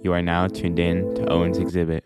[0.00, 2.04] You are now tuned in to Owen's Exhibit.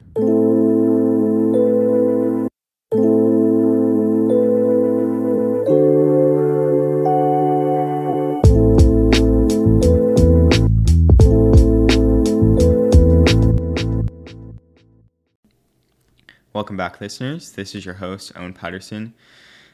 [16.55, 17.53] Welcome back, listeners.
[17.53, 19.13] This is your host, Owen Patterson,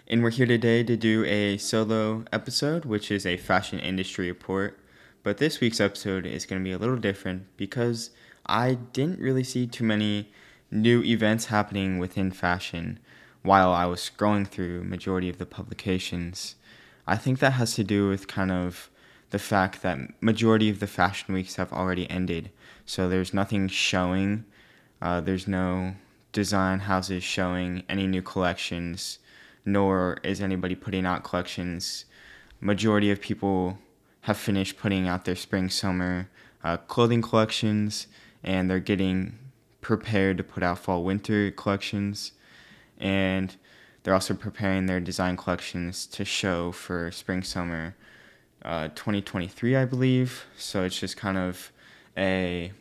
[0.08, 4.76] and we're here today to do a solo episode, which is a fashion industry report.
[5.22, 8.10] But this week's episode is going to be a little different because
[8.46, 10.30] I didn't really see too many
[10.70, 12.98] new events happening within fashion
[13.42, 16.54] while I was scrolling through majority of the publications.
[17.06, 18.90] I think that has to do with kind of
[19.30, 22.50] the fact that majority of the fashion weeks have already ended,
[22.86, 24.44] so there's nothing showing.
[25.00, 25.94] Uh, there's no
[26.32, 29.18] design houses showing any new collections,
[29.64, 32.04] nor is anybody putting out collections.
[32.60, 33.78] Majority of people
[34.28, 36.28] have finished putting out their spring summer
[36.62, 38.06] uh, clothing collections,
[38.44, 39.38] and they're getting
[39.80, 42.32] prepared to put out fall winter collections,
[42.98, 43.56] and
[44.02, 47.96] they're also preparing their design collections to show for spring summer
[48.66, 50.44] uh, 2023, I believe.
[50.58, 51.72] So it's just kind of
[52.14, 52.72] a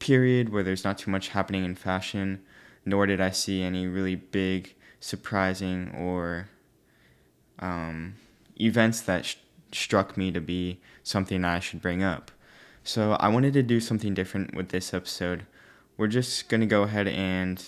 [0.00, 2.42] period where there's not too much happening in fashion
[2.84, 6.48] nor did I see any really big, surprising, or
[7.58, 8.16] um,
[8.60, 9.36] events that sh-
[9.72, 12.30] struck me to be something I should bring up.
[12.84, 15.46] So I wanted to do something different with this episode.
[15.96, 17.62] We're just going to go ahead and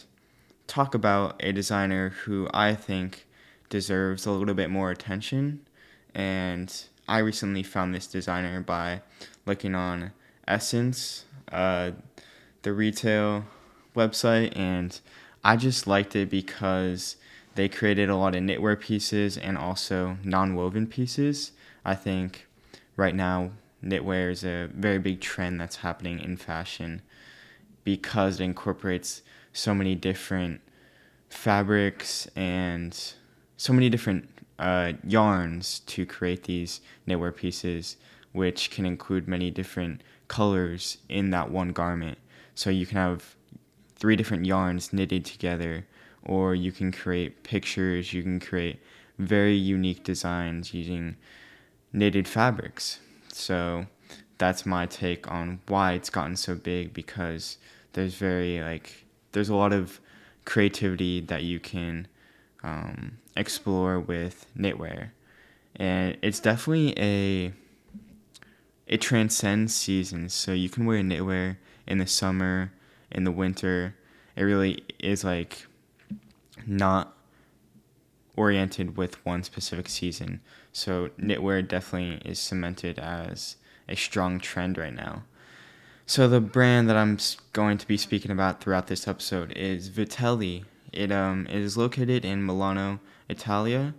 [0.67, 3.27] talk about a designer who I think
[3.69, 5.61] deserves a little bit more attention.
[6.15, 6.73] And
[7.09, 9.03] I recently found this designer by
[9.47, 10.13] looking on
[10.47, 11.91] SSENSE, uh,
[12.63, 13.45] the retail
[13.97, 14.99] website, and
[15.43, 17.17] I just liked it because
[17.57, 21.53] they created a lot of knitwear pieces and also non-woven pieces.
[21.85, 22.47] I think
[22.97, 27.03] right now knitwear is a very big trend that's happening in fashion
[27.85, 30.61] because it incorporates so many different
[31.29, 33.15] fabrics and
[33.57, 37.97] so many different uh, yarns to create these knitwear pieces,
[38.33, 42.19] which can include many different colors in that one garment.
[42.55, 43.35] So you can have
[43.97, 45.87] three different yarns knitted together,
[46.25, 48.81] or you can create pictures, you can create
[49.19, 51.17] very unique designs using
[51.93, 53.01] knitted fabrics.
[53.33, 53.87] So
[54.39, 57.59] that's my take on why it's gotten so big because
[57.93, 60.01] there's very like there's a lot of
[60.45, 62.09] creativity that you can
[62.63, 65.11] um, explore with knitwear,
[65.77, 67.53] and it's definitely a
[68.87, 70.35] it transcends seasons.
[70.35, 71.57] So you can wear knitwear
[71.87, 72.73] in the summer,
[73.11, 73.95] in the winter.
[74.37, 75.67] It really is like
[76.67, 77.17] not
[78.37, 80.41] oriented with one specific season.
[80.73, 83.57] So knitwear definitely is cemented as
[83.89, 85.25] a strong trend right now.
[86.07, 87.19] So the brand that I'm
[87.53, 90.65] going to be speaking about throughout this episode is Vitelli.
[90.93, 93.95] It um it is located in Milano, Italia,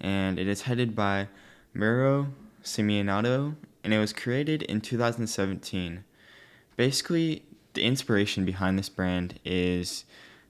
[0.00, 1.28] and it is headed by
[1.74, 2.32] Mauro
[2.64, 6.04] Simionato, and it was created in 2017.
[6.76, 7.44] Basically,
[7.74, 10.04] the inspiration behind this brand is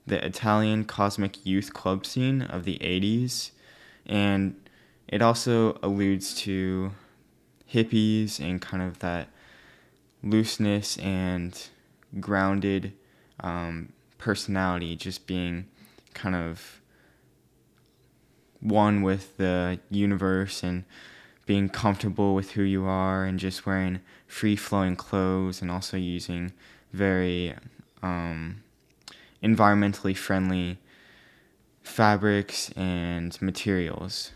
[0.06, 3.50] the Italian cosmic youth club scene of the 80s,
[4.06, 4.56] and
[5.08, 6.92] it also alludes to
[7.72, 9.28] hippies and kind of that
[10.22, 11.68] looseness and
[12.20, 12.92] grounded
[13.40, 15.66] um, personality, just being
[16.14, 16.80] kind of
[18.60, 20.84] one with the universe and
[21.46, 26.52] being comfortable with who you are and just wearing free flowing clothes and also using
[26.92, 27.54] very
[28.02, 28.62] um,
[29.42, 30.78] environmentally friendly
[31.82, 34.30] fabrics and materials.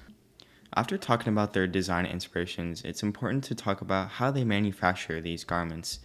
[0.77, 5.43] After talking about their design inspirations, it's important to talk about how they manufacture these
[5.43, 6.01] garments.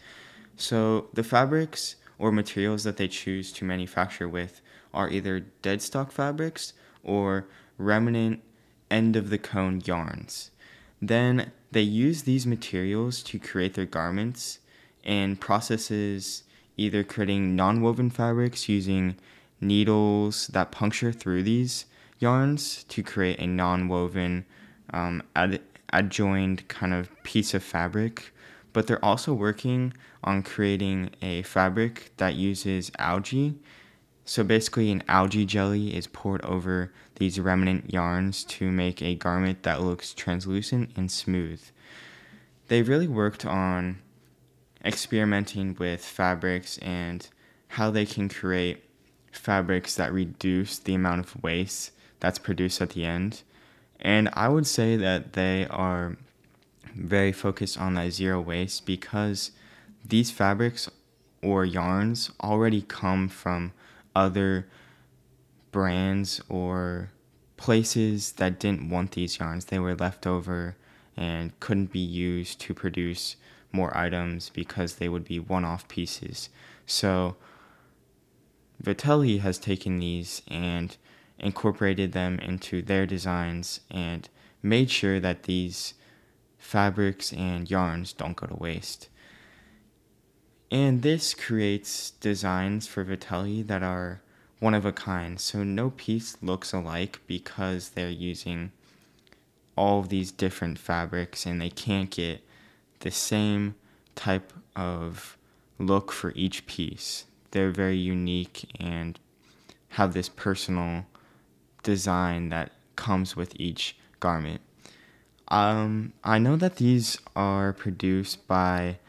[0.56, 4.62] So, the fabrics or materials that they choose to manufacture with
[4.94, 6.72] are either dead stock fabrics
[7.04, 8.42] or remnant
[8.90, 10.52] end of the cone yarns.
[11.02, 14.60] Then they use these materials to create their garments
[15.04, 16.44] and processes
[16.78, 19.18] either creating non-woven fabrics using
[19.60, 21.86] needles that puncture through these
[22.20, 24.46] yarns to create a non-woven
[24.92, 25.62] um, ad-
[25.94, 28.34] adjoined kind of piece of fabric
[28.74, 29.94] but they're also working
[30.24, 33.56] on creating a fabric that uses algae
[34.24, 39.64] so basically an algae jelly is poured over these remnant yarns to make a garment
[39.64, 41.62] that looks translucent and smooth
[42.68, 44.00] they really worked on
[44.86, 47.28] experimenting with fabrics and
[47.68, 48.84] how they can create
[49.32, 53.42] fabrics that reduce the amount of waste that's produced at the end.
[54.02, 56.18] And I would say that they are
[56.96, 59.52] very focused on that zero waste because
[60.04, 60.90] these fabrics
[61.42, 63.74] or yarns already come from
[64.16, 64.68] other
[65.72, 67.12] brands or
[67.58, 69.66] places that didn't want these yarns.
[69.66, 70.76] They were left over
[71.16, 73.36] and couldn't be used to produce
[73.72, 76.50] more items because they would be one off pieces.
[76.86, 77.36] So
[78.84, 80.98] Vitelli has taken these and
[81.40, 84.30] incorporated them into their designs and
[84.62, 85.94] made sure that these
[86.58, 89.10] fabrics and yarns don't go to waste.
[90.70, 94.22] And this creates designs for Vitelli that are
[94.60, 95.40] one of a kind.
[95.40, 98.72] So no piece looks alike because they're using
[99.76, 102.46] all of these different fabrics and they can't get
[103.00, 103.76] the same
[104.16, 105.38] type of
[105.80, 107.26] look for each piece.
[107.52, 109.20] They're very unique and
[109.90, 111.06] have this personal
[111.84, 114.62] design that comes with each garment.
[115.48, 119.00] Um, I know that these are produced by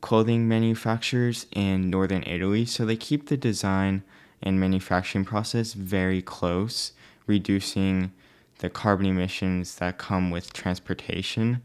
[0.00, 4.02] clothing manufacturers in northern Italy, so they keep the design
[4.42, 6.92] and manufacturing process very close,
[7.26, 8.12] reducing
[8.58, 11.62] the carbon emissions that come with transportation.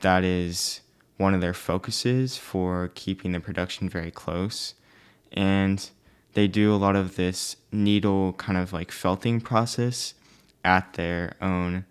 [0.00, 0.80] That is
[1.16, 4.74] one of their focuses for keeping the production very close.
[5.30, 5.88] And
[6.34, 10.14] they do a lot of this needle kind of like felting process
[10.64, 11.84] at their own,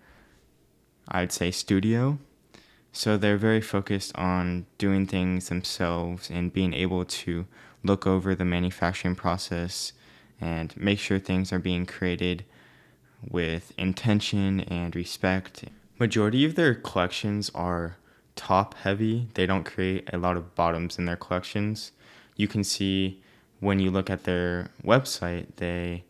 [1.08, 2.20] I'd say, studio.
[2.92, 7.46] So they're very focused on doing things themselves and being able to
[7.84, 9.94] look over the manufacturing process
[10.42, 12.46] and make sure things are being created
[13.30, 15.66] with intention and respect.
[16.00, 17.98] Majority of their collections are
[18.36, 19.28] top heavy.
[19.34, 21.92] They don't create a lot of bottoms in their collections.
[22.38, 23.22] You can see
[23.60, 26.04] when you look at their website, they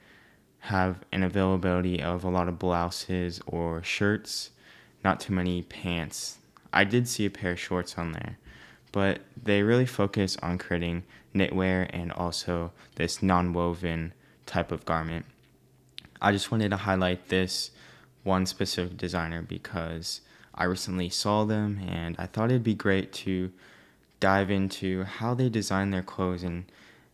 [0.60, 4.52] have an availability of a lot of blouses or shirts,
[5.04, 6.38] not too many pants.
[6.72, 8.38] I did see a pair of shorts on there,
[8.92, 11.04] but they really focus on creating
[11.34, 14.14] knitwear and also this non woven
[14.46, 15.26] type of garment.
[16.22, 17.72] I just wanted to highlight this
[18.24, 20.22] one specific designer because
[20.54, 23.52] I recently saw them and I thought it'd be great to
[24.20, 26.66] dive into how they design their clothes and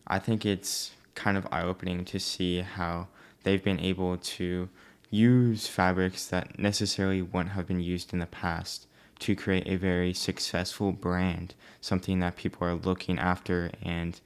[0.06, 3.08] I think it's kind of eye opening to see how
[3.42, 4.68] they've been able to
[5.10, 8.86] use fabrics that necessarily wouldn't have been used in the past
[9.20, 14.20] to create a very successful brand, something that people are looking after, and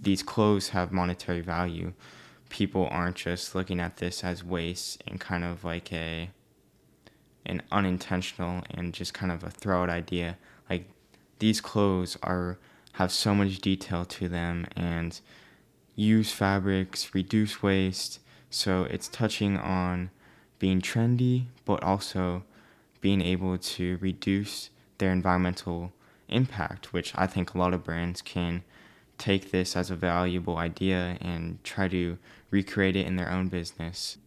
[0.00, 1.92] these clothes have monetary value
[2.48, 6.30] people aren't just looking at this as waste and kind of like a
[7.46, 10.36] an unintentional and just kind of a throw out idea.
[10.68, 10.86] Like
[11.38, 12.58] these clothes are
[12.92, 15.20] have so much detail to them and
[15.94, 18.20] use fabrics, reduce waste.
[18.50, 20.10] So it's touching on
[20.58, 22.44] being trendy, but also
[23.00, 25.92] being able to reduce their environmental
[26.28, 28.64] impact, which I think a lot of brands can
[29.16, 32.18] take this as a valuable idea and try to
[32.50, 34.18] recreate it in their own business.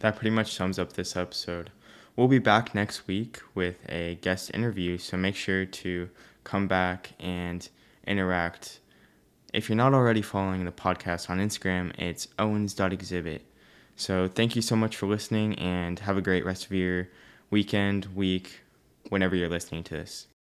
[0.00, 1.70] That pretty much sums up this episode.
[2.16, 6.10] We'll be back next week with a guest interview, so make sure to
[6.44, 7.68] come back and
[8.10, 8.80] interact.
[9.54, 13.46] If you're not already following the podcast on Instagram, it's owens.exhibit.
[13.96, 17.08] So thank you so much for listening and have a great rest of your
[17.50, 18.60] weekend, week,
[19.08, 20.26] whenever you're listening to this.